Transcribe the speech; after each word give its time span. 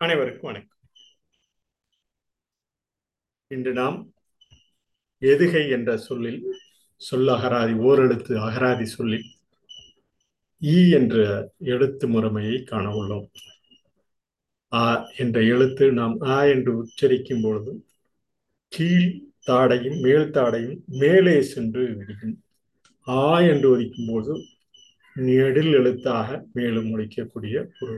அனைவருக்கும் 0.00 0.48
வணக்கம். 0.48 0.74
இன்று 3.50 3.72
நாம் 3.72 3.96
எதுகை 5.22 5.62
என்ற 5.70 5.96
சொல்லில் 5.98 6.40
சொல் 7.00 7.28
அகராதி 7.28 7.74
ஓரெழுத்து 7.80 8.34
அகராதி 8.38 8.86
சொல்லில் 8.86 9.26
ஈ 10.62 10.90
என்ற 10.90 11.16
எழுத்து 11.64 12.06
முறைமையை 12.08 12.62
காண 12.62 12.84
உள்ளோம் 12.94 13.26
ஆ 14.72 14.84
என்ற 15.16 15.42
எழுத்து 15.44 15.92
நாம் 15.92 16.16
ஆ 16.28 16.44
என்று 16.44 16.74
உச்சரிக்கும் 16.76 17.42
பொழுது 17.42 17.74
கீழ் 18.72 19.10
தாடையும் 19.46 19.98
மேல் 20.00 20.30
தாடையும் 20.30 20.78
மேலே 20.96 21.42
சென்று 21.52 21.84
விடுகும் 21.94 22.36
ஆ 23.06 23.40
என்று 23.40 23.68
ஒதிக்கும் 23.70 24.08
போது 24.08 24.32
நெடில் 25.16 25.72
எழுத்தாக 25.72 26.26
மேலும் 26.52 26.88
முடிக்கக்கூடிய 26.88 27.56
ஒரு 27.80 27.94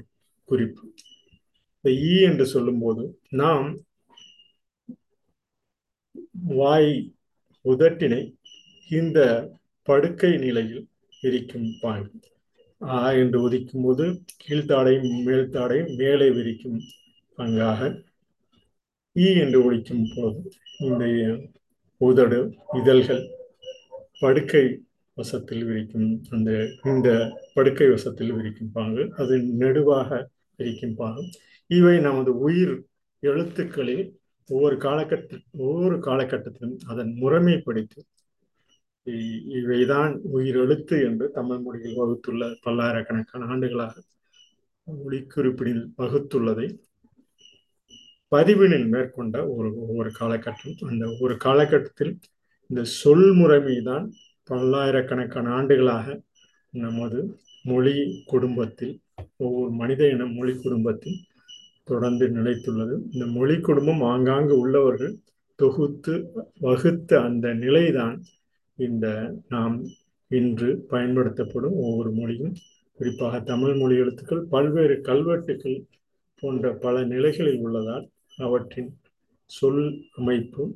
குறிப்பு. 0.49 0.85
இந்த 1.85 1.91
ஈ 2.07 2.15
என்று 2.25 2.45
சொல்லும்போது 2.47 3.03
நாம் 3.33 3.69
வாய் 6.51 6.93
உதட்டினை 7.65 8.21
இந்த 8.91 9.19
படுக்கை 9.89 10.33
நிலையில் 10.39 10.85
விரிக்கும் 11.15 11.69
பாங்கு 11.81 12.19
ஆ 12.81 12.99
என்று 13.23 13.39
உதிக்கும் 13.47 13.85
போது 13.87 14.05
கீழ்த்தாடையும் 14.43 15.11
மேல்தாடையும் 15.27 15.93
மேலே 15.97 16.29
விரிக்கும் 16.37 16.79
பங்காக 17.39 17.81
ஈ 19.17 19.27
e 19.27 19.39
என்று 19.43 19.59
ஒழிக்கும் 19.67 20.07
போது 20.13 20.41
இந்த 20.87 21.05
உதடு 22.01 22.39
இதழ்கள் 22.79 23.23
படுக்கை 24.21 24.65
வசத்தில் 25.17 25.65
விரிக்கும் 25.65 26.11
அந்த 26.31 26.51
இந்த 26.85 27.09
படுக்கை 27.55 27.89
வசத்தில் 27.89 28.35
விரிக்கும் 28.37 28.73
பாங்கு 28.73 29.05
அது 29.19 29.35
நெடுவாக 29.63 30.11
விரிக்கும் 30.59 30.99
பாங்கு. 31.01 31.25
இவை 31.71 31.99
நமது 31.99 32.39
உயிர் 32.39 32.73
எழுத்துக்களில் 33.23 34.05
ஒவ்வொரு 34.49 34.77
காலகட்ட 34.77 35.39
ஒவ்வொரு 35.59 35.97
காலகட்டத்திலும் 35.97 36.79
அதன் 36.87 37.13
முறைமை 37.15 37.59
படித்து 37.59 38.01
இவைதான் 39.59 40.13
உயிர் 40.31 40.57
எழுத்து 40.57 40.97
என்று 41.03 41.31
தமிழ் 41.31 41.59
மொழியில் 41.59 41.97
வகுத்துள்ள 41.97 42.49
பல்லாயிரக்கணக்கான 42.63 43.47
ஆண்டுகளாக 43.47 43.95
மொழி 44.85 45.27
குறிப்பிடில் 45.27 45.85
வகுத்துள்ளதை 45.99 46.67
பதிவினில் 48.33 48.89
மேற்கொண்ட 48.89 49.37
ஒரு 49.49 49.69
ஒவ்வொரு 49.77 50.11
காலகட்டம். 50.21 50.77
அந்த 50.89 51.17
ஒரு 51.21 51.37
காலகட்டத்தில் 51.37 52.13
இந்த 52.71 52.85
சொல் 52.85 53.33
முறைமை 53.33 53.83
தான் 53.83 54.07
பல்லாயிரக்கணக்கான 54.51 55.49
ஆண்டுகளாக 55.51 56.07
நமது 56.75 57.21
மொழி 57.63 57.95
குடும்பத்தில் 58.27 58.95
ஒவ்வொரு 59.37 59.73
மனித 59.73 60.09
இன 60.11 60.27
மொழி 60.27 60.53
குடும்பத்தில் 60.63 61.19
தொடர்ந்து 61.91 62.29
நிலைத்துள்ளது. 62.29 62.97
இந்த 63.11 63.27
மொழி 63.27 63.61
குடும்பம் 63.61 64.03
ஆங்காங்கு 64.03 64.59
உள்ளவர்கள் 64.59 65.15
தொகுத்து 65.57 66.33
வகுத்த 66.61 67.21
அந்த 67.21 67.53
நிலைதான் 67.55 68.23
இந்த 68.77 69.35
நாம் 69.49 69.83
இன்று 70.29 70.69
பயன்படுத்தப்படும் 70.89 71.75
ஒவ்வொரு 71.75 72.11
மொழியும். 72.11 72.55
குறிப்பாக 72.93 73.41
தமிழ் 73.41 73.75
மொழி 73.75 73.97
எழுத்துக்கள் 73.97 74.47
பல்வேறு 74.51 75.01
கல்வெட்டுகள் 75.01 75.85
போன்ற 76.41 76.73
பல 76.75 77.05
நிலைகளில் 77.05 77.61
உள்ளதால் 77.61 78.07
அவற்றின் 78.37 78.91
சொல் 79.47 80.05
அமைப்பு 80.17 80.75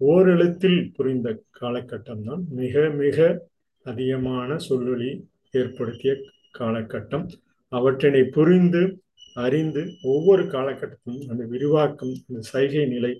ஓரெழுத்தில் 0.00 0.90
புரிந்த 0.94 1.42
காலகட்டம்தான். 1.60 2.42
மிக 2.48 2.88
மிக 2.88 3.46
அதிகமான 3.84 4.58
சொல்லொலி 4.58 5.10
ஏற்படுத்திய 5.52 6.12
காலகட்டம். 6.58 7.26
அவற்றினை 7.68 8.24
புரிந்து 8.24 9.01
அறிந்து 9.36 9.82
ஒவ்வொரு 10.04 10.42
காலகட்டத்திலும் 10.46 11.22
அந்த 11.28 11.42
விரிவாக்கம் 11.44 12.14
அந்த 12.26 12.40
சைகை 12.48 12.84
நிலை 12.86 13.12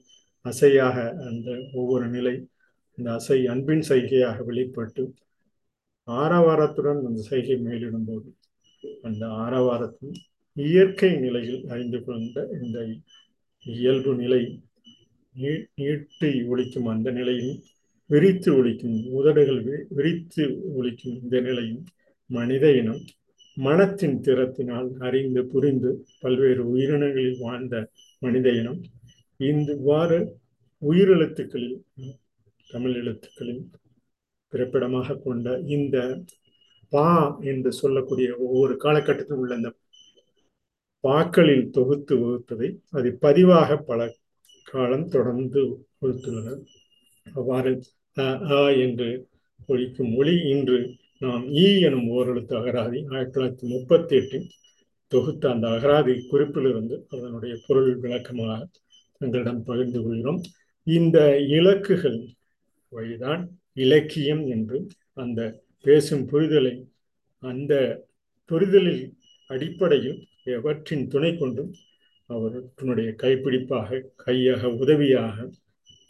அசையாக 0.45 0.97
அந்த 1.27 1.49
ஒவ்வொரு 1.73 2.07
நிலை 2.09 2.35
அந்த 2.99 3.09
அசை 3.13 3.39
அன்பின் 3.47 3.85
சைகையாக 3.89 4.39
வெளிப்பட்டு 4.45 5.05
ஆரவாரத்துடன் 6.09 7.01
அந்த 7.07 7.21
சைகை 7.23 7.57
மேலிடும்போது 7.59 8.29
அந்த 9.03 9.25
ஆரவாரத்தின் 9.37 10.17
இயற்கை 10.57 11.11
நிலையில் 11.17 11.63
அறிந்து 11.69 11.99
கொண்ட 12.03 12.45
இந்த 12.59 12.79
இயல்பு 13.67 14.13
நிலை 14.15 14.43
நீட்டி 15.77 16.31
ஒழிக்கும் 16.47 16.89
அந்த 16.89 17.11
நிலையும் 17.11 17.59
விரித்து 18.11 18.51
ஒழிக்கும் 18.53 18.97
உதடுகள் 19.11 19.61
விரித்து 19.91 20.45
ஒழிக்கும் 20.75 21.17
இந்த 21.23 21.37
நிலையும் 21.41 21.85
மனித 22.31 22.67
இனம் 22.73 23.03
மனத்தின் 23.57 24.19
திறத்தினால் 24.21 24.89
அறிந்து 24.99 25.43
புரிந்து 25.47 25.91
பல்வேறு 26.21 26.63
உயிரினங்களில் 26.71 27.41
வாழ்ந்த 27.41 27.75
மனித 28.23 28.49
இனம் 28.53 28.81
இவ்வாறு 29.41 30.19
உயிரெழுத்துக்களில் 30.83 31.79
தமிழ் 32.71 32.95
எழுத்துக்களில் 32.95 33.63
பிறப்பிடமாக 34.53 35.19
கொண்ட 35.19 35.47
இந்த 35.69 35.97
பா 36.93 37.07
என்று 37.45 37.71
சொல்லக்கூடிய 37.73 38.29
ஒவ்வொரு 38.39 38.75
காலகட்டத்தில் 38.77 39.37
உள்ள 39.37 39.55
அந்த 39.55 39.71
பாக்களில் 41.05 41.71
தொகுத்து 41.71 42.15
வகுத்ததை 42.17 42.69
அது 42.91 43.09
பதிவாக 43.23 43.77
பல 43.83 44.01
காலம் 44.67 45.09
தொடர்ந்து 45.09 45.63
வகுத்துள்ளனர். 46.01 46.61
அவ்வாறு 47.27 47.73
அ 48.17 48.61
என்று 48.85 49.09
ஒழிக்கும் 49.69 50.13
மொழி 50.15 50.35
இன்று 50.53 50.79
நாம் 51.23 51.45
ஈ 51.55 51.67
எனும் 51.81 52.09
ஓரெழுத்து 52.09 52.55
அகராதி 52.61 52.99
ஆயிரத்தி 53.11 53.35
தொள்ளாயிரத்தி 53.35 53.67
முப்பத்தி 53.73 54.15
எட்டில் 54.17 54.47
தொகுத்த 55.13 55.51
அந்த 55.51 55.67
அகராதி 55.69 56.15
குறிப்பிலிருந்து 56.31 56.97
அதனுடைய 57.09 57.55
பொருள் 57.67 57.91
விளக்கமாக 57.97 58.69
எங்களிடம் 59.21 59.63
பகிர்ந்து 59.63 60.01
கொள்கிறோம். 60.03 60.41
இந்த 60.87 61.19
இலக்குகள் 61.59 62.19
வழிதான் 62.93 63.43
இலக்கியம் 63.75 64.43
என்று 64.47 64.79
அந்த 65.15 65.41
பேசும் 65.85 66.25
புரிதலை 66.33 66.75
அந்த 67.43 67.73
புரிதலில் 68.51 69.05
அடிப்படையில் 69.51 70.21
எவற்றின் 70.57 71.07
துணை 71.07 71.33
கொண்டும் 71.37 71.73
அவற்றினுடைய 72.31 73.11
கைப்பிடிப்பாக 73.23 74.03
கையாக 74.17 74.71
உதவியாக 74.83 75.37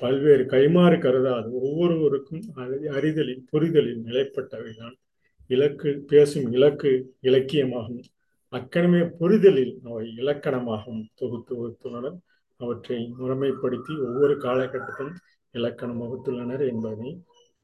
பல்வேறு 0.02 0.44
கைமாறு 0.44 0.96
கருதாது. 1.00 1.48
ஒவ்வொருவருக்கும் 1.66 2.42
அறிதலில் 2.98 3.44
புரிதலில் 3.50 4.02
நிலைப்பட்டவைதான். 4.06 4.96
இலக்கு 5.54 5.90
பேசும் 6.10 6.46
இலக்கு 6.52 6.90
இலக்கியமாகும். 7.22 8.02
அக்கணமே 8.52 9.02
புரிதலில் 9.20 9.74
அவை 9.84 10.04
இலக்கணமாகவும் 10.20 11.04
தொகுத்து 11.20 11.52
வகுத்துள்ளனர். 11.58 12.16
அவற்றை 12.56 12.98
முறைமைப்படுத்தி 13.20 13.94
ஒவ்வொரு 14.06 14.34
காலகட்டத்திலும் 14.46 15.14
இலக்கணம் 15.52 16.00
வகுத்துள்ளனர் 16.02 16.64
என்பதை 16.68 17.10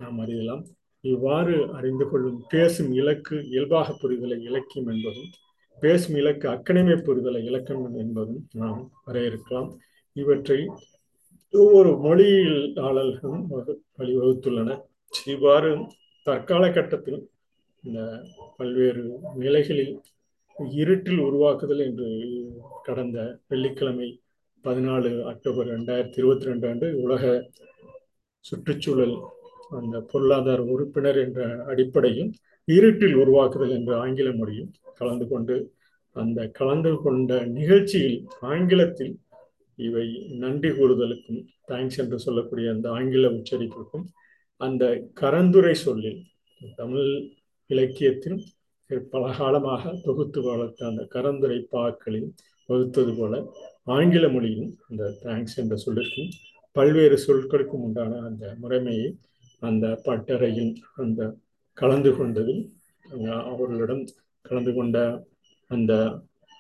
நாம் 0.00 0.19
அறியலாம். 0.25 0.65
இவ்வாறு 1.04 1.54
அறிந்து 1.78 2.06
கொள்ளும் 2.09 2.38
பேசும் 2.48 2.93
இலக்கு 2.93 3.37
இயல்பாக 3.53 3.94
புரிதலை 4.00 4.38
இலக்கியம் 4.48 4.91
என்பதும் 4.94 5.31
பேசும் 5.81 6.16
இலக்கு 6.16 6.47
அக்கணிமை 6.48 6.97
புரிதலை 7.09 7.41
இலக்கணம் 7.44 7.98
என்பதும் 8.04 8.43
நாம் 8.53 8.81
வரையறுக்கலாம். 9.06 9.71
இவற்றை 10.16 10.60
ஒவ்வொரு 11.54 11.91
மொழியியலாளர்களும் 12.04 13.44
வழிவகுத்துள்ளன. 13.98 14.70
இவ்வாறு 15.26 15.70
தற்கால 16.26 16.64
கட்டத்தில் 16.70 17.20
இந்த 17.84 18.00
பல்வேறு 18.56 19.03
நிலைகளில் 19.34 19.94
இருட்டில் 20.75 21.20
உருவாக்குதல் 21.20 21.78
என்று 21.78 22.09
கடந்த 22.82 23.19
வெள்ளிக்கிழமை 23.48 24.09
பதினாலு 24.64 25.10
அக்டோபர் 25.22 25.69
ரெண்டாயிரத்தி 25.69 26.19
இருபத்தி 26.19 26.44
ரெண்டு 26.44 26.66
அன்று 26.69 26.88
உலக 27.03 27.25
சுற்றுச்சூழல் 28.44 29.16
அந்த 29.70 29.97
பொருளாதார 30.00 30.60
உறுப்பினர் 30.75 31.19
என்ற 31.19 31.41
அடிப்படையில் 31.65 32.30
இருட்டில் 32.69 33.16
உருவாக்குதல் 33.16 33.71
என்ற 33.71 33.92
ஆங்கில 33.98 34.28
மொழியும் 34.33 34.71
கலந்து 34.94 35.27
கொண்டு 35.28 35.56
அந்த 36.16 36.47
கலந்து 36.51 36.92
கொண்ட 36.97 37.41
நிகழ்ச்சியில் 37.51 38.18
ஆங்கிலத்தில் 38.41 39.15
இவை 39.78 40.04
நன்றி 40.39 40.71
கூறுதலுக்கும் 40.71 41.41
தேங்க்ஸ் 41.69 41.98
என்று 41.98 42.19
சொல்லக்கூடிய 42.19 42.69
அந்த 42.71 42.89
ஆங்கில 42.91 43.30
உச்சரிப்புக்கும் 43.30 44.07
அந்த 44.60 44.84
கரந்துரை 45.21 45.75
சொல்லில் 45.83 46.21
தமிழ் 46.78 47.10
இலக்கியத்தில் 47.71 48.39
பல 49.10 49.25
காலமாக 49.33 49.92
தொகுத்து 50.04 50.41
வளர்த்த 50.42 50.86
அந்த 50.86 51.03
கரந்துரை 51.15 51.59
பாக்களில் 51.72 52.28
வகுத்தது 52.69 53.13
போல 53.15 53.34
ஆங்கில 53.89 54.27
மொழியும் 54.28 54.71
அந்த 54.89 55.04
தேங்க்ஸ் 55.22 55.59
என்ற 55.59 55.75
சொல்லிற்கும் 55.84 56.30
பல்வேறு 56.77 57.16
சொற்களுக்கும் 57.19 57.84
உண்டான 57.86 58.21
அந்த 58.21 58.45
முறைமையை 58.63 59.09
அந்த 59.63 59.86
பட்டறையில் 60.04 60.72
அந்த 60.97 61.21
கலந்து 61.78 62.10
கொண்டதில் 62.13 62.63
அவர்களிடம் 63.47 64.03
கலந்து 64.45 64.72
கொண்ட 64.75 64.98
அந்த 65.71 65.92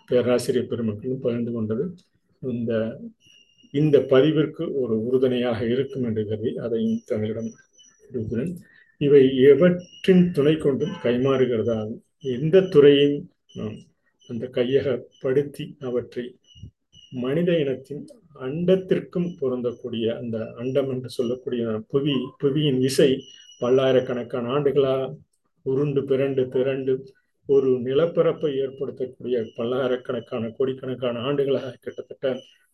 பேராசிரியர் 0.08 0.70
பெருமக்களும் 0.70 1.20
பகிர்ந்து 1.20 1.52
கொண்டது 1.52 1.84
இந்த 2.42 2.72
இந்த 3.74 3.96
பதிவிற்கு 4.10 4.64
ஒரு 4.74 4.94
உறுதுணையாக 5.02 5.60
இருக்கும் 5.66 6.04
என்று 6.04 6.22
கருதி 6.24 6.52
அதையும் 6.56 7.00
தங்களிடம் 7.06 7.50
இருக்கிறேன் 8.10 8.52
இவை 9.00 9.22
எவற்றின் 9.44 10.24
துணை 10.30 10.54
கொண்டும் 10.56 10.94
கைமாறுகிறதாகும் 11.02 12.00
எந்த 12.30 12.62
துறையும் 12.68 13.18
நாம் 13.54 13.76
அந்த 14.30 14.44
கையகப்படுத்தி 14.54 15.64
அவற்றை 15.80 16.24
மனித 17.16 17.50
இனத்தின் 17.58 18.02
அண்டத்திற்கும் 18.40 19.28
பொருந்தக்கூடிய 19.40 20.06
அந்த 20.16 20.38
அண்டம் 20.54 20.90
என்று 20.90 21.10
சொல்லக்கூடிய 21.10 21.62
புவி 21.88 22.14
புவியின் 22.38 22.80
விசை 22.80 23.10
பல்லாயிரக்கணக்கான 23.60 24.50
ஆண்டுகளாக 24.50 25.06
உருண்டு 25.66 26.00
பிறண்டு 26.02 26.42
திரண்டு 26.48 26.92
ஒரு 27.48 27.68
நிலப்பரப்பை 27.80 28.50
ஏற்படுத்தக்கூடிய 28.58 29.36
பல்லாயிரக்கணக்கான 29.56 30.50
கோடிக்கணக்கான 30.58 31.20
ஆண்டுகளாக 31.20 31.74
கிட்டத்தட்ட 31.76 32.32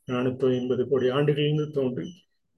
நானூற்றி 0.09 0.49
ஐம்பது 0.53 0.83
கோடி 0.89 1.07
ஆண்டுகளிலிருந்து 1.11 1.67
தோன்றி 1.71 2.07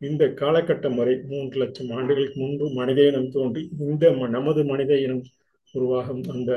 இந்த 0.00 0.24
காலகட்டம் 0.40 0.96
வரை 0.96 1.14
மூன்று 1.28 1.56
லட்சம் 1.58 1.90
ஆண்டுகளுக்கு 1.90 2.38
முன்பு 2.40 2.66
மனித 2.70 3.00
இனம் 3.02 3.30
தோன்றி 3.30 3.62
இந்த 3.84 4.10
நமது 4.28 4.62
மனித 4.64 4.94
இனம் 4.98 5.22
உருவாகும் 5.74 6.24
அந்த 6.28 6.52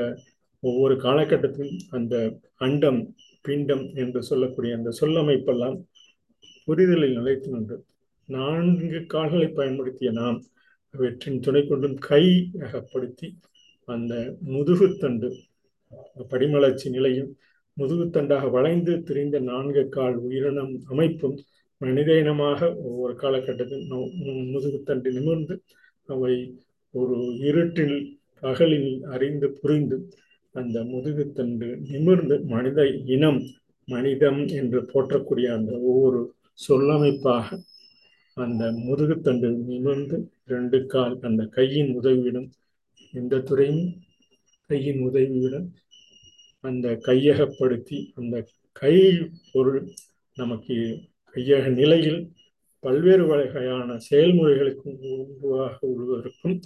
ஒவ்வொரு 0.62 0.94
காலகட்டத்திலும் 0.96 1.78
அந்த 1.90 2.14
அண்டம் 2.58 3.00
பிண்டம் 3.44 3.84
என்று 3.94 4.20
சொல்லக்கூடிய 4.22 4.72
அந்த 4.76 4.90
சொல்லமைப்பெல்லாம் 5.00 5.76
புரிதலில் 6.68 7.16
நிலைத்து 7.16 7.50
நின்று 7.50 7.76
நான்கு 8.28 9.00
கால்களை 9.06 9.48
பயன்படுத்திய 9.50 10.10
நாம் 10.12 10.38
அவற்றின் 10.94 11.40
துணை 11.40 11.62
கொண்டும் 11.62 11.96
கை 12.00 12.24
அகப்படுத்தி 12.60 13.28
அந்த 13.90 14.14
முதுகுத்தண்டு 14.50 15.28
படிமலர்ச்சி 16.30 16.88
நிலையும் 16.90 17.30
முதுகுத்தண்டாக 17.76 18.44
வளைந்து 18.50 18.92
திரிந்த 19.02 19.36
நான்கு 19.42 19.82
கால் 19.88 20.16
உயிரினம் 20.20 20.74
அமைப்பும் 20.88 21.36
மனித 21.80 22.10
இனமாக 22.14 22.60
ஒவ்வொரு 22.82 23.14
காலகட்டத்தில் 23.16 23.86
முதுகுத்தண்டு 24.52 25.10
நிமிர்ந்து 25.10 25.54
அவை 26.08 26.34
ஒரு 26.94 27.16
இருட்டில் 27.42 27.96
பகலில் 28.42 28.90
அறிந்து 29.06 29.48
புரிந்து 29.52 29.96
அந்த 30.54 30.78
முதுகுத்தண்டு 30.84 31.68
நிமிர்ந்து 31.88 32.36
மனித 32.44 32.84
இனம் 33.06 33.40
மனிதம் 33.88 34.40
என்று 34.56 34.80
போற்றக்கூடிய 34.92 35.48
அந்த 35.52 35.72
ஒவ்வொரு 35.82 36.20
சொல்லமைப்பாக 36.58 37.58
அந்த 38.36 38.64
முதுகுத்தண்டு 38.84 39.48
நிமிர்ந்து 39.68 40.16
இரண்டு 40.44 40.78
கால் 40.86 41.16
அந்த 41.20 41.42
கையின் 41.48 41.90
உதவியுடன் 41.94 42.48
எந்த 43.12 43.38
துறையும் 43.38 44.02
கையின் 44.66 45.00
உதவியுடன் 45.00 45.74
அந்த 46.60 47.00
கையகப்படுத்தி 47.04 48.12
அந்த 48.14 48.46
கை 48.72 49.16
பொருள் 49.52 49.90
நமக்கு 50.34 51.00
கையக 51.34 51.68
நிலையில் 51.68 52.32
பல்வேறு 52.78 53.26
வகையான 53.26 53.98
செயல்முறைகளுக்கும் 54.10 55.26
உருவாக 55.40 55.86
உள்வதற்கும் 55.86 56.60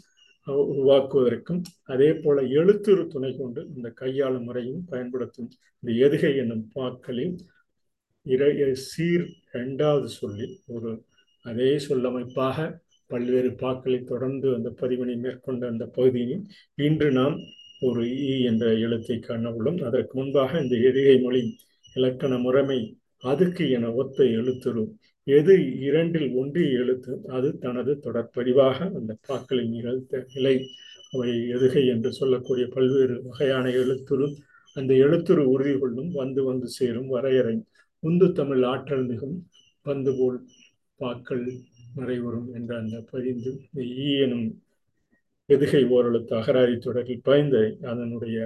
உருவாக்குவதற்கும் 0.46 1.62
அதே 1.82 2.12
போல 2.12 2.43
எழுத்துரு 2.43 3.06
துணை 3.06 3.37
கொண்டு 3.37 3.69
இந்த 3.76 3.90
கையாளும் 3.90 4.44
முறையும் 4.44 4.85
பயன்படுத்தும். 4.85 5.50
இந்த 5.81 6.08
எதுகை 6.08 6.37
என்னும் 6.37 6.70
பாக்களில் 6.75 7.37
இர 8.26 8.73
சீர் 8.73 9.26
இரண்டாவது 9.52 10.08
சொல்லில் 10.08 10.61
ஒரு 10.67 11.05
அதே 11.43 11.79
சொல்லமைப்பாக 11.79 12.83
பல்வேறு 13.06 13.50
பாக்களை 13.50 14.04
தொடர்ந்து 14.04 14.54
அந்த 14.54 14.68
பதிவினை 14.80 15.16
மேற்கொண்ட 15.16 15.66
அந்த 15.66 15.84
பகுதியில் 15.86 16.44
இன்று 16.74 17.08
நாம் 17.12 17.36
ஒரு 17.80 18.02
ஈ 18.28 18.42
என்ற 18.44 18.66
எழுத்தை 18.74 19.18
காண 19.18 19.50
உள்ளோம். 19.50 19.80
அதற்கு 19.82 20.12
முன்பாக 20.18 20.60
இந்த 20.60 20.76
எதுகை 20.90 21.16
மொழி 21.22 21.42
இலக்கண 21.94 22.38
முறைமை 22.38 22.78
அதுக்கு 23.22 23.70
என 23.70 23.92
ஒத்த 23.92 24.24
எழுத்துரு. 24.38 24.84
எது 25.26 25.54
இரண்டில் 25.80 26.28
ஒன்றிய 26.34 26.78
எழுத்து 26.78 27.12
அது 27.28 27.58
தனது 27.58 27.92
தொடர்பதிவாக 28.02 28.78
அந்த 28.94 29.12
பாக்களின் 29.28 29.68
நிகழ்த்த 29.68 30.26
நிலை. 30.34 30.56
அவை 31.12 31.30
எதுகை 31.54 31.86
என்று 31.86 32.12
சொல்லக்கூடிய 32.12 32.66
பல்வேறு 32.66 33.16
வகையான 33.22 33.68
எழுத்துரு. 33.82 34.26
அந்த 34.76 34.92
எழுத்துரு 34.94 35.42
உறுதி 35.54 35.74
கொள்ளும் 35.78 36.10
வந்து 36.12 36.44
வந்து 36.44 36.68
சேரும் 36.68 37.08
வரையறை. 37.08 37.56
உந்து 38.02 38.32
தமிழ் 38.32 38.62
ஆற்றல் 38.62 39.06
மிகும் 39.06 39.36
பந்து 39.82 40.12
போல் 40.18 40.38
பாக்கள் 41.00 41.44
நிறைவரும் 41.94 42.49
என்ற 42.55 42.70
அந்த 42.76 42.96
பதிந்து 43.11 43.50
ஈ 43.99 44.11
எனும் 44.19 44.46
எதுகை 45.49 45.82
ஓரெழுத்து 45.88 46.32
அகராதி 46.37 46.76
தொடரில் 46.79 47.25
பயந்த 47.25 47.56
அதனுடைய 47.82 48.37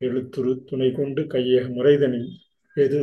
எழுத்துரு 0.00 0.52
துணை 0.64 0.88
கொண்டு 0.92 1.22
கையக 1.26 1.64
முறைதனில் 1.68 2.28
எது 2.76 3.00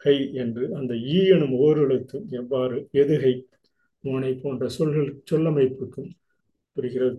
கை 0.00 0.16
என்று 0.34 0.64
அந்த 0.74 0.92
ஈ 1.10 1.18
எனும் 1.28 1.54
ஓரெழுத்து 1.60 2.18
எவ்வாறு 2.30 2.78
எதுகை 2.92 3.34
மோனை 4.04 4.32
போன்ற 4.40 4.66
சொல்கள் 4.78 5.10
சொல்லமைப்புக்கும் 5.30 6.12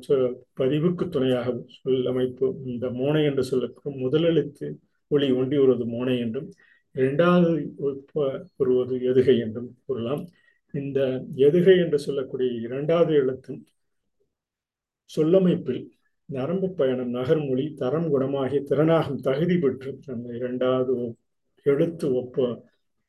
சொ 0.01 0.15
பதிவுக்கு 0.59 1.03
துணையாக 1.09 1.49
சொல்லமைப்பு 1.75 2.47
இந்த 2.65 2.85
மோனை 2.91 3.21
என்று 3.25 3.43
சொல்லப்படும் 3.43 4.01
முதலெழுத்து 4.03 4.67
ஒளி 5.11 5.27
ஒன்றி 5.31 5.57
வருவது 5.57 5.85
மோனை 5.85 6.15
என்றும் 6.19 6.49
இரண்டாவது 6.95 7.51
வருவது 8.57 8.95
எதுகை 9.11 9.35
என்றும் 9.39 9.69
கூறலாம். 9.85 10.23
இந்த 10.75 10.99
எதுகை 11.47 11.75
என்று 11.79 11.99
சொல்லக்கூடிய 11.99 12.49
இரண்டாவது 12.61 13.13
எழுத்தின் 13.13 13.61
சொல்லமைப்பில் 15.11 15.83
நரம்பு 16.29 16.67
பயணம் 16.77 17.11
நகர்மொழி 17.11 17.65
தரம் 17.73 18.07
குணமாகிய 18.11 18.61
திறனாகும் 18.69 19.21
தகுதி 19.21 19.55
பெற்று 19.57 19.91
அந்த 20.07 20.27
இரண்டாவது 20.35 20.95
எழுத்து 21.65 22.07
ஒப்ப 22.13 22.47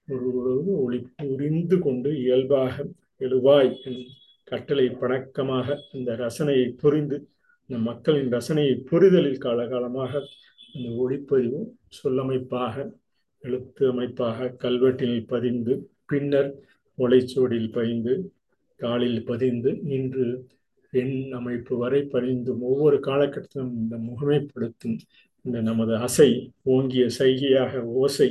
ஒரு 0.08 0.28
ஒளி 0.76 0.98
புரிந்து 1.20 1.76
கொண்டு 1.78 2.10
இயல்பாக 2.18 2.84
எழுவாய் 3.20 3.72
கட்டளை 4.48 4.86
பணக்கமாக 5.00 5.76
இந்த 5.92 6.10
ரசனையை 6.16 6.68
புரிந்து 6.74 7.16
இந்த 7.70 7.78
மக்களின் 7.82 8.30
ரசனையை 8.32 8.74
புரிதலில் 8.90 9.42
காலகாலமாக 9.44 10.12
இந்த 10.74 10.88
ஒளிப்பதிவு 10.98 11.60
சொல்லமைப்பாக 11.96 12.74
எழுத்து 13.44 13.84
அமைப்பாக 13.88 14.48
கல்வெட்டில் 14.56 15.18
பதிந்து 15.26 15.74
பின்னர் 16.06 16.50
ஒலைச்சுவடியில் 16.98 17.72
பதிந்து 17.72 18.12
காலில் 18.80 19.20
பதிந்து 19.24 19.70
இன்று 19.88 20.26
எண் 20.92 21.16
அமைப்பு 21.32 21.74
வரை 21.76 22.00
பதிந்தும் 22.12 22.62
ஒவ்வொரு 22.62 22.96
காலகட்டத்திலும் 22.98 23.72
இந்த 23.74 23.96
முகமைப்படுத்தும் 23.98 24.96
இந்த 25.44 25.58
நமது 25.60 25.94
அசை 25.98 26.30
ஓங்கிய 26.62 27.04
சைகையாக 27.18 27.82
ஓசை 27.94 28.28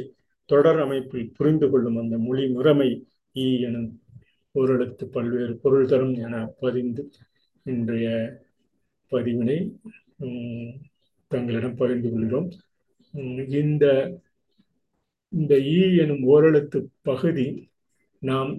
தொடர் 0.49 0.79
அமைப்பில் 0.79 1.31
புரிந்து 1.31 1.67
கொள்ளும் 1.69 1.97
அந்த 1.97 2.15
மொழி 2.17 2.43
முறைமை 2.47 2.89
ஈ 3.35 3.45
எனும் 3.61 3.91
ஓரெழுத்து 4.55 5.05
பல்வேறு 5.05 5.53
பொருள் 5.55 5.87
தரும் 5.87 6.15
என 6.15 6.35
பதிந்து 6.59 7.03
இன்றைய 7.65 8.07
பதிவினை 9.11 9.57
தங்களிடம் 11.31 11.75
பகிர்ந்து 11.75 12.09
கொள்கிறோம். 12.11 12.49
இந்த 13.61 13.85
இந்த 15.33 15.53
ஈ 15.71 15.79
எனும் 15.97 16.23
ஓரெழுத்து 16.27 16.79
பகுதி 17.01 17.47
நாம் 18.27 18.51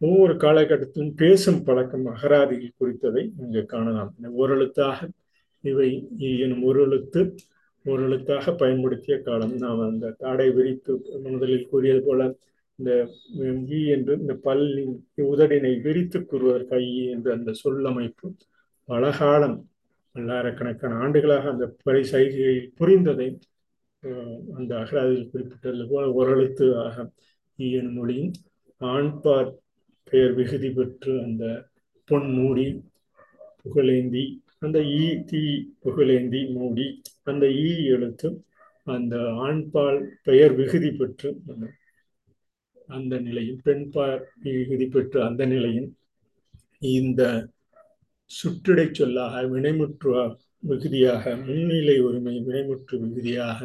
ஒவ்வொரு 0.00 0.34
காலகட்டத்திலும் 0.34 1.16
பேசும் 1.16 1.62
பழக்கம் 1.64 2.06
அகராதிகள் 2.06 2.78
குறித்ததை 2.80 3.22
இங்கு 3.42 3.62
காணலாம். 3.64 4.12
ஒரு 4.20 4.32
ஓரெழுத்தாக 4.40 5.08
இவை 5.64 5.88
எனும் 6.44 6.62
ஒரு 6.62 6.80
எழுத்து 6.86 7.20
ஒரு 7.84 8.00
எழுத்தாக 8.02 8.54
பயன்படுத்திய 8.54 9.14
காலம். 9.18 9.54
நாம் 9.56 9.80
அந்த 9.88 10.14
தாடை 10.18 10.48
விரித்து 10.50 10.92
முதலில் 11.26 11.70
கூறியது 11.70 12.02
போல 12.02 12.20
இந்த 12.78 12.92
ஈ 13.76 13.80
என்று 13.86 14.12
இந்த 14.20 14.34
பல்லின் 14.44 14.94
உதடினை 15.30 15.72
விரித்து 15.80 16.18
கூறுவதற்கு 16.24 16.68
கை 16.68 16.84
என்று 17.06 17.30
அந்த 17.32 17.50
சொல்லமைப்பு 17.62 18.28
பல 18.88 19.10
காலம் 19.10 19.58
பல்லாயிரக்கணக்கான 20.14 20.96
ஆண்டுகளாக 21.04 21.50
அந்த 21.50 21.66
படை 21.82 22.02
சைகையை 22.12 22.56
புரிந்ததை 22.80 23.28
அந்த 24.56 24.72
அகராதியில் 24.78 25.30
குறிப்பிட்டது 25.30 25.84
போல 25.90 26.04
ஒரு 26.12 26.30
எழுத்து 26.30 26.66
ஆக 26.78 26.96
ஈ 27.58 27.68
எனும் 27.72 27.96
மொழியின் 27.98 28.32
ஆண்பார் 28.90 29.50
பெயர் 30.12 30.32
விகுதி 30.32 30.70
பெற்று 30.70 31.12
அந்த 31.22 31.44
பொன் 32.08 32.30
மூடி 32.34 32.66
புகழேந்தி 33.62 34.24
அந்த 34.58 34.78
ஈ 34.96 35.04
தீ 35.24 35.42
புகழேந்தி 35.82 36.40
மூடி 36.52 36.86
அந்த 37.24 37.44
ஈ 37.60 37.70
எழுத்து 37.86 38.28
அந்த 38.86 39.14
ஆண்பால் 39.40 40.00
பெயர் 40.22 40.54
விகுதி 40.54 40.90
பெற்று 40.92 41.30
அந்த 42.88 43.14
நிலையில் 43.20 43.60
பெண்பால் 43.62 44.22
விகுதி 44.44 44.86
பெற்று 44.86 45.18
அந்த 45.22 45.42
நிலையில் 45.46 45.88
இந்த 46.92 47.22
சுற்றிடை 48.30 48.86
சொல்லாக 48.90 49.42
வினைமுற்று 49.46 50.12
விகுதியாக 50.62 51.34
முன்னிலை 51.38 51.96
உரிமை 52.00 52.36
வினைமுற்று 52.40 52.94
விகுதியாக 53.02 53.58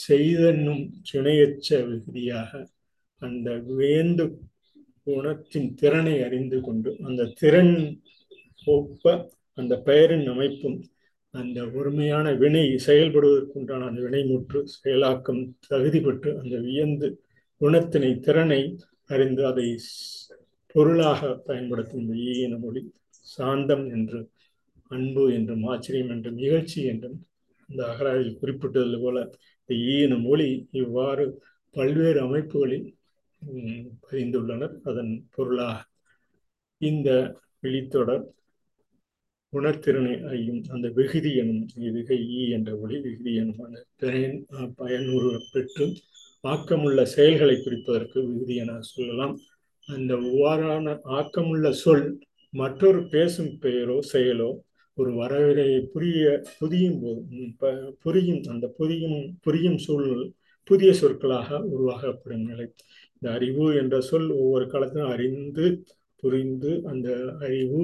செய்தன்னும் 0.00 0.84
சிணையச்ச 1.08 1.78
விகுதியாக 1.88 2.50
அந்த 3.22 3.48
வேந்து 3.72 4.24
குணத்தின் 5.06 5.70
திறனை 5.74 6.16
அறிந்து 6.22 6.58
கொண்டு 6.60 6.90
அந்த 7.06 7.28
திறன் 7.40 7.74
ஒப்ப 8.66 9.04
அந்த 9.58 9.74
பெயரின் 9.86 10.26
அமைப்பும் 10.28 10.78
அந்த 11.34 11.60
ஒருமையான 11.74 12.26
வினை 12.36 12.64
செயல்படுவதற்குண்டான 12.86 13.86
அந்த 13.88 14.00
வினைமுற்று 14.02 14.60
செயலாக்கம் 14.74 15.42
தகுதி 15.66 16.00
பெற்று 16.00 16.30
அந்த 16.38 16.56
வியந்து 16.58 17.08
குணத்தினை 17.60 18.12
திறனை 18.20 18.60
அறிந்து 19.10 19.42
அதை 19.46 19.66
பொருளாக 20.74 21.20
பயன்படுத்தும் 21.46 22.02
இந்த 22.04 22.14
ஈன 22.34 22.56
மொழி 22.58 22.82
சாந்தம் 23.26 23.86
என்று 23.90 24.20
அன்பு 24.90 25.24
என்றும் 25.32 25.64
ஆச்சரியம் 25.64 26.10
என்றும் 26.10 26.36
நிகழ்ச்சி 26.36 26.80
என்றும் 26.84 27.16
இந்த 27.68 27.80
அகராதியில் 27.86 28.40
குறிப்பிட்டது 28.40 28.98
போல 29.00 29.18
இந்த 29.60 29.74
ஈன 29.92 30.18
மொழி 30.20 30.48
இவ்வாறு 30.72 31.24
பல்வேறு 31.76 32.20
அமைப்புகளில் 32.20 32.86
பதிந்துள்ளனர் 34.06 34.74
அதன் 34.90 35.12
பொருளாக 35.34 35.84
இந்த 36.80 37.08
விழித்தொடர் 37.62 38.24
உணர்திறனை 39.52 40.14
ஐயும் 40.36 40.62
அந்த 40.74 40.86
விகுதி 40.96 41.30
எனும் 41.42 41.62
விகை 41.96 42.18
ஈ 42.38 42.40
என்ற 42.56 42.70
ஒளி 42.76 42.96
விகுதி 43.00 43.32
எனும் 43.42 43.60
அந்த 43.66 43.80
பயன் 44.02 44.36
பயனுறு 44.78 45.30
பெற்று 45.52 45.86
ஆக்கமுள்ள 46.44 47.02
செயல்களை 47.16 47.56
குறிப்பதற்கு 47.56 48.18
விகுதி 48.28 48.54
என 48.62 48.80
சொல்லலாம். 48.80 49.34
அந்த 49.88 50.12
ஒவ்வாறான 50.28 50.96
ஆக்கமுள்ள 51.18 51.70
சொல் 51.84 52.06
மற்றொரு 52.54 53.00
பேசும் 53.14 53.52
பெயரோ 53.62 53.96
செயலோ 54.12 54.50
ஒரு 54.98 55.10
வரவிரையை 55.12 55.80
புரிய 55.94 56.24
புதியும் 56.58 57.00
போது 57.00 57.92
புரியும் 58.04 58.42
அந்த 58.52 58.66
புதியும் 58.78 59.18
புரியும் 59.44 59.78
சூழல் 59.86 60.24
புதிய 60.70 60.90
சொற்களாக 61.00 61.58
உருவாகப்படும் 61.74 62.46
நிலை. 62.50 62.66
இந்த 63.16 63.28
அறிவு 63.32 63.66
என்ற 63.74 63.96
சொல் 64.00 64.30
ஒவ்வொரு 64.36 64.64
காலத்திலும் 64.66 65.12
அறிந்து 65.12 65.66
புரிந்து 66.22 66.72
அந்த 66.84 67.08
அறிவு 67.40 67.82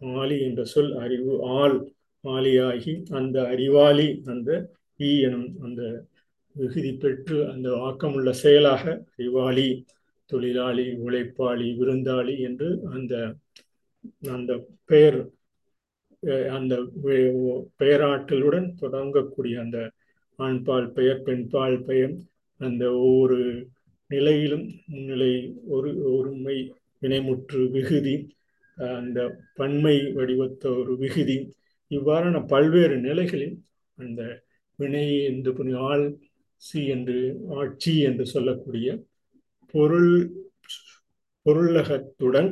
ஆலி 0.00 0.36
என்ற 0.40 0.62
சொல் 0.64 0.92
அறிவு 0.96 1.32
ஆள் 1.58 1.76
ஆலியாகி 2.24 2.94
அந்த 3.10 3.36
அறிவாளி 3.48 4.08
அந்த 4.26 4.50
ஈ 5.00 5.10
எனும் 5.20 5.50
அந்த 5.62 5.82
விகுதி 6.56 6.92
பெற்று 6.96 7.38
அந்த 7.46 7.68
ஆக்கமுள்ள 7.80 8.30
செயலாக 8.42 8.84
அறிவாளி 9.12 9.68
தொழிலாளி 10.30 10.86
உழைப்பாளி 11.04 11.68
விருந்தாளி 11.78 12.34
என்று 12.48 12.68
அந்த 12.90 13.14
அந்த 14.30 14.52
பெயர் 14.84 15.18
அந்த 16.52 16.74
பெயராற்றலுடன் 17.78 18.68
தொடங்கக்கூடிய 18.80 19.56
அந்த 19.60 19.78
ஆண்பால் 20.38 20.88
பெயர் 20.92 21.20
பெண்பால் 21.22 21.78
பெயர் 21.84 22.14
அந்த 22.60 22.84
ஒவ்வொரு 23.00 23.38
நிலையிலும் 24.10 24.66
முன்னிலை 24.86 25.32
ஒரு 25.66 25.90
ஒருமை 26.12 26.56
வினைமுற்று 27.02 27.60
விகுதி 27.70 28.14
அந்த 28.76 29.18
பன்மை 29.54 29.96
வடிவத்த 30.12 30.64
ஒரு 30.78 30.92
விகுதி. 30.96 31.36
இவ்வாறான 31.90 32.46
பல்வேறு 32.46 32.96
நிலைகளில் 32.98 33.56
அந்த 33.98 34.22
வினை 34.78 35.06
என்று 35.24 35.74
ஆள் 35.90 36.06
சி 36.62 36.80
என்று 36.86 37.18
ஆட்சி 37.56 37.94
என்று 38.00 38.24
சொல்லக்கூடிய 38.26 38.88
பொருள் 39.74 40.12
பொருளகத்துடன் 41.46 42.50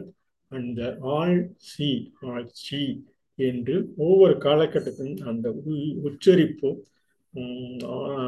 அந்த 0.52 0.80
ஆள் 1.00 1.38
சி 1.56 1.88
ஆட்சி 2.34 2.82
என்று 3.38 3.74
ஒவ்வொரு 3.96 4.34
காலகட்டத்திலும் 4.38 5.20
அந்த 5.22 5.46
உச்சரிப்பு 6.02 6.70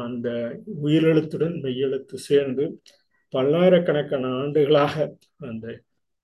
அந்த 0.03 0.27
உயிரெழுத்துடன் 0.83 1.55
மெய்யெழுத்து 1.61 2.17
சேர்ந்து 2.27 2.65
பல்லாயிரக்கணக்கான 3.33 4.31
ஆண்டுகளாக 4.41 4.95
அந்த 5.37 5.65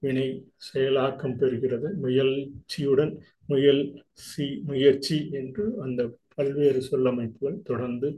வினை 0.03 0.27
செயலாக்கம் 0.67 1.37
பெறுகிறது. 1.41 1.87
முயற்சியுடன் 2.03 3.13
முயல் 3.47 3.83
சி 4.27 4.45
முயற்சி 4.65 5.17
என்று 5.31 5.63
அந்த 5.81 6.01
பல்வேறு 6.35 6.79
சொல்லமைப்புகள் 6.91 7.57
தொடர்ந்து 7.63 8.09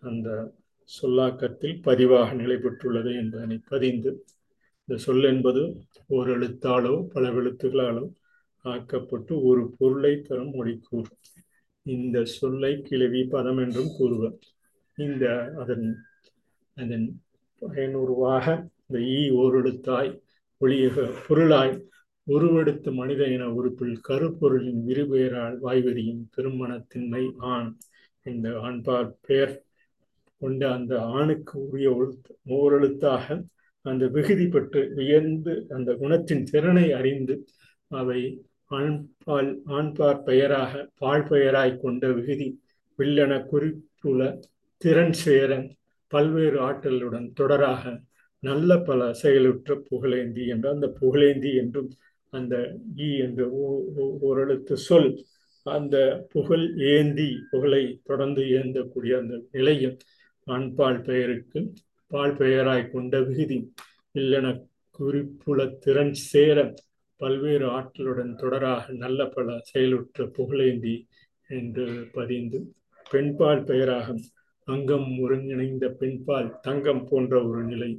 அந்த 0.00 0.28
சொல்லாக்கத்தில் 0.90 1.76
பதிவாக 1.82 2.28
நிலை 2.34 2.56
பெற்றுள்ளது 2.56 3.10
என்பதனை 3.20 3.56
பதிந்து 3.68 4.10
இந்த 4.88 4.96
சொல் 5.02 5.24
என்பது 5.24 5.62
ஒரு 6.06 6.30
எழுத்தாலோ 6.38 6.94
பல 7.14 7.30
எழுத்துகளாலோ 7.30 8.04
ஆக்கப்பட்டு 8.64 9.34
ஒரு 9.42 9.62
பொருளை 9.78 10.12
தரும் 10.20 10.52
மொழி 10.54 10.74
கூறும் 10.88 11.20
இந்த 11.86 12.24
சொல்லை 12.38 12.72
கிளவி 12.82 13.22
பதம் 13.24 13.58
என்றும் 13.58 13.90
கூறுவர். 13.96 14.36
இந்த 14.98 15.24
அதன் 15.62 15.86
அதன் 16.76 17.06
பயனுருவாக 17.62 18.46
இந்த 18.82 18.98
ஈ 19.12 19.20
ஓரெழுத்தாய் 19.36 20.10
ஒளியக 20.60 21.06
பொருளாய் 21.26 21.74
உருவெடுத்த 22.26 22.92
மனித 22.92 23.22
இன 23.26 23.44
உறுப்பில் 23.50 23.96
கருப்பொருளின் 24.00 24.82
விருபெயரால் 24.86 25.56
வாய்வெறியும் 25.60 26.22
திருமணத்தின்மை 26.34 27.24
ஆண் 27.50 27.70
இந்த 28.26 28.48
ஆண்பார் 28.60 29.10
பெயர் 29.26 29.54
கொண்ட 30.42 30.62
அந்த 30.72 30.94
ஆணுக்கு 31.12 31.56
உரிய 31.64 31.90
ஓரெழுத்தாக 32.54 33.26
அந்த 33.84 34.04
விகுதி 34.08 34.46
பெற்று 34.46 34.82
வியந்து 34.94 35.54
அந்த 35.70 35.90
குணத்தின் 35.94 36.44
திறனை 36.44 36.86
அறிந்து 36.92 37.34
அவை 37.90 38.20
ஆண்பால் 38.70 39.50
ஆண்பார் 39.70 40.20
பெயராக 40.22 40.72
பால் 40.94 41.26
பெயராய் 41.30 41.74
கொண்ட 41.76 42.06
விகுதி 42.12 42.48
வில்லென 42.98 43.32
குறிப்புல 43.50 44.22
திறன் 44.82 45.16
சேரன் 45.16 45.66
பல்வேறு 46.12 46.58
ஆற்றலுடன் 46.60 47.28
தொடராக 47.40 47.82
நல்ல 48.42 48.70
பல 48.80 49.00
செயலுற்ற 49.22 49.76
புகழேந்தி 49.88 50.44
என்ற 50.46 50.66
அந்த 50.70 50.86
புகழேந்தி 51.00 51.52
என்றும் 51.56 51.90
அந்த 52.32 52.54
ஈ 53.00 53.08
என்ற 53.18 53.42
ஓரெழுத்து 54.22 54.76
சொல் 54.86 55.10
அந்த 55.66 55.96
புகழ் 56.28 56.64
ஏந்தி 56.90 57.30
புகழை 57.50 57.84
தொடர்ந்து 58.02 58.42
ஏந்தக்கூடிய 58.54 59.12
அந்த 59.18 59.36
நிலையம் 59.50 59.96
ஆண்பால் 60.46 61.00
பெயருக்கு 61.02 61.60
பால் 62.10 62.34
பெயராய் 62.34 62.90
கொண்ட 62.90 63.14
விகுதி 63.28 63.58
இல்லென 64.14 64.48
குறிப்புல 64.98 65.60
திறன் 65.78 66.14
சேர 66.24 66.58
பல்வேறு 67.20 67.66
ஆற்றலுடன் 67.70 68.32
தொடராக 68.40 68.92
நல்ல 68.96 69.20
பல 69.28 69.56
செயலுற்ற 69.62 70.26
புகழேந்தி 70.36 70.94
என்று 71.50 71.86
பதிந்து 72.12 72.58
பெண்பால் 73.06 73.64
பெயராக 73.64 74.06
அங்கம் 74.68 75.08
ஒருங்கிணைந்த 75.18 75.86
பெண்பால் 75.98 76.50
தங்கம் 76.60 77.04
போன்ற 77.04 77.34
ஒரு 77.44 77.62
நிலை. 77.64 77.90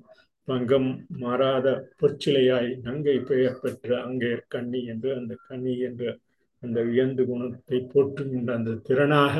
பங்கம் 0.47 0.89
மாறாத 1.17 1.67
பொற்சிலையாய் 1.97 2.69
நங்கை 2.81 3.15
பெயர் 3.19 3.59
பெற்ற 3.61 3.89
அங்கே 4.01 4.31
கண்ணி 4.47 4.81
என்று 4.85 5.09
அந்த 5.15 5.33
கண்ணி 5.47 5.73
என்ற 5.79 6.03
அந்த 6.63 6.79
வியந்து 6.81 7.23
குணத்தை 7.25 7.79
போற்றுகின்ற 7.93 8.51
அந்த 8.53 8.77
திறனாக 8.87 9.35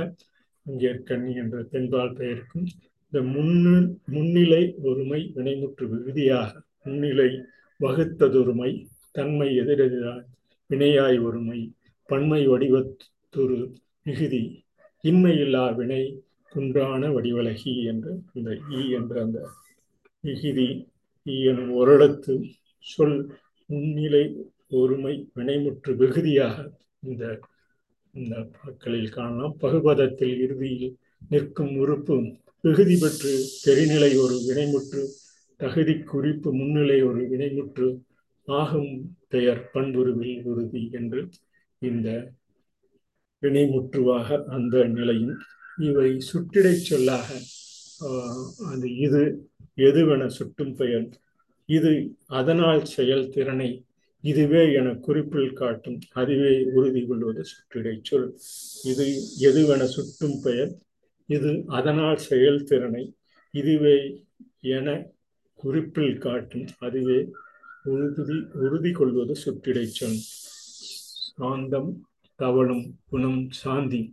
அங்கே 0.66 0.92
கண்ணி 1.04 1.34
என்ற 1.36 1.58
பெண்பால் 1.64 2.16
பெயருக்கும் 2.16 2.68
இந்த 3.14 3.20
முன்னு 3.34 3.74
முன்னிலை 4.06 4.64
ஒருமை 4.84 5.22
வினைமுற்று 5.36 5.86
விகுதியாக 5.88 6.52
முன்னிலை 6.86 7.30
வகுத்ததொருமை 7.80 8.72
தன்மை 9.16 9.50
எதிரெதிராய் 9.56 10.26
வினையாய் 10.70 11.18
ஒருமை 11.20 11.60
பன்மை 12.10 12.42
வடிவத்துரு 12.48 13.60
மிகுதி 14.04 14.44
இன்மையில்லா 15.04 15.64
வினை 15.72 16.04
துன்றான 16.56 17.10
வடிவலகி 17.12 17.74
என்று 17.84 18.12
அந்த 18.34 18.50
ஈ 18.72 18.82
என்ற 18.90 19.14
அந்த 19.22 19.40
மிகுதி 20.24 20.68
ஈ 21.26 21.38
எனும் 21.46 21.74
ஒரிடத்து 21.76 22.34
சொல் 22.86 23.18
முன்னிலை 23.70 24.24
ஒருமை 24.74 25.14
வினைமுற்று 25.36 25.92
விகுதியாக 25.96 26.56
இந்த 27.04 27.24
இந்த 28.14 28.36
பாக்களில் 28.54 29.14
காணலாம். 29.16 29.56
பகுபதத்தில் 29.58 30.36
இறுதியில் 30.40 30.94
நிற்கும் 31.32 31.74
உறுப்பு 31.76 32.16
விகுதி 32.64 32.96
பெற்று 32.96 33.32
தெரிநிலை 33.66 34.12
ஒரு 34.18 34.36
வினைமுற்று 34.48 35.02
தகுதி 35.60 35.96
குறிப்பு 36.04 36.50
முன்னிலை 36.54 36.98
ஒரு 37.04 37.22
வினைமுற்று 37.32 37.88
ஆகும் 38.48 38.92
பெயர் 39.28 39.62
பண்புருவில் 39.74 40.46
உறுதி 40.46 40.84
என்று 40.92 41.22
இந்த 41.82 42.08
வினைமுற்றுவாக 43.44 44.28
அந்த 44.48 44.86
நிலையும் 44.90 45.36
இவை 45.78 46.10
சுட்டிடை 46.30 46.74
சொல்லாக 46.74 47.28
அந்த 48.72 48.86
இது 49.06 49.22
எதுவென 49.78 50.24
சுட்டும் 50.38 50.76
பெயர். 50.76 51.08
இது 51.66 51.92
அதனால் 52.40 52.82
செயல்திறனை 52.86 53.70
இதுவே 54.22 54.74
என 54.74 54.94
குறிப்பில் 55.06 55.54
காட்டும். 55.54 56.00
அதுவே 56.14 56.54
உறுதி 56.76 57.06
கொள்வது 57.06 57.44
சுற்றிடை 57.52 57.96
சொல். 58.10 58.30
இது 58.92 59.06
எதுவென 59.48 59.84
சுட்டும் 59.96 60.38
பெயர். 60.46 60.72
இது 61.26 61.52
அதனால் 61.68 62.20
செயல்திறனை 62.30 63.04
இதுவே 63.52 63.98
என 64.60 64.88
குறிப்பில் 65.56 66.18
காட்டும். 66.18 66.68
அதுவே 66.78 67.20
உறுதி 67.84 68.38
உறுதி 68.54 68.92
கொள்வது 68.92 69.36
சுற்றிடை 69.46 69.86
சொல். 70.00 70.20
சாந்தம் 71.36 71.92
தவளும் 72.40 72.86
குணம் 73.10 73.42
சாந்தி. 73.52 74.10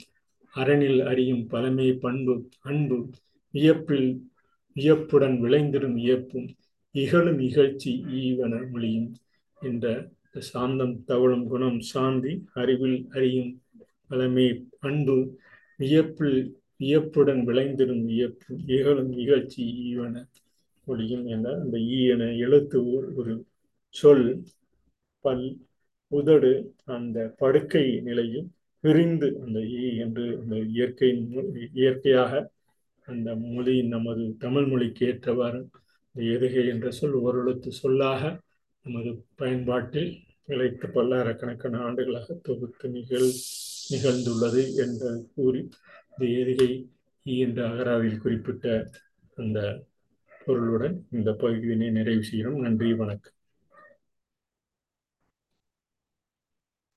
அரணில் 0.55 1.01
அறியும் 1.05 1.45
பழமை 1.47 1.89
பண்பு 2.03 2.35
அன்பு 2.63 2.99
வியப்பில் 3.55 4.09
வியப்புடன் 4.77 5.37
விளைந்திடும் 5.43 5.97
வியப்பும் 5.97 6.49
இகழும் 6.95 7.41
இகழ்ச்சி 7.41 7.93
ஈவன 8.21 8.55
மொழியும் 8.69 9.11
என்ற 9.61 9.87
சாந்தம் 10.49 10.95
தவழும் 11.05 11.47
குணம் 11.47 11.81
சாந்தி 11.89 12.33
அறிவில் 12.55 13.01
அறியும் 13.13 13.53
பழமை 14.07 14.47
அன்பு 14.81 15.17
வியப்பில் 15.81 16.39
வியப்புடன் 16.81 17.43
விளைந்திடும் 17.47 18.05
வியப்பு 18.07 18.53
இகழும் 18.69 19.13
இகழ்ச்சி 19.17 19.65
ஈவன 19.85 20.15
மொழியும் 20.87 21.27
என்ற 21.27 21.49
அந்த 21.59 21.77
ஈயன 21.93 22.23
எழுத்து 22.39 22.79
ஒரு 23.17 23.35
சொல் 23.95 24.27
பல் 25.25 25.47
உதடு 26.13 26.53
அந்த 26.89 27.19
படுக்கை 27.39 27.85
நிலையும் 28.05 28.49
பிரிந்து 28.85 29.29
அந்த 29.45 29.59
ஈ 29.81 29.97
என்று 29.97 30.25
அந்த 30.41 30.57
இயற்கையின் 30.57 31.23
இயற்கையாக 31.73 32.51
அந்த 33.09 33.35
மொழி 33.35 33.83
நமது 33.83 34.25
தமிழ் 34.39 34.67
மொழிக்கு 34.67 35.07
ஏற்றவாறு 35.07 35.61
இந்த 36.15 36.21
எதுகை 36.35 36.65
என்ற 36.69 36.91
சொல் 36.91 37.17
ஓரெழுத்து 37.21 37.71
சொல்லாக 37.83 38.23
நமது 38.85 39.11
பயன்பாட்டில் 39.37 40.11
இழைத்து 40.47 40.87
பல்லாயிரக்கணக்கான 40.87 41.79
ஆண்டுகளாக 41.79 42.39
தொகுத்து 42.43 42.89
நிகழ் 42.89 43.29
நிகழ்ந்துள்ளது 43.93 44.63
என்று 44.85 45.11
கூறி 45.35 45.63
இந்த 46.11 46.25
எதுகை 46.41 46.71
என்ற 47.25 47.61
அகராவில் 47.69 48.19
குறிப்பிட்ட 48.19 48.67
அந்த 49.35 49.59
பொருளுடன் 50.45 50.97
இந்த 51.11 51.31
பகுதியினை 51.33 51.91
நிறைவு 51.91 52.23
செய்கிறோம். 52.23 52.61
நன்றி 52.61 52.95
வணக்கம். 52.95 53.37